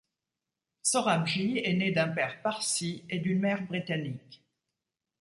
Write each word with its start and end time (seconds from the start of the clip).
Sorabji 0.81 1.59
est 1.59 1.75
né 1.75 1.91
d'un 1.91 2.07
père 2.07 2.41
parsi 2.41 3.03
et 3.07 3.19
d'une 3.19 3.37
mère 3.39 3.63
britannique. 3.67 4.43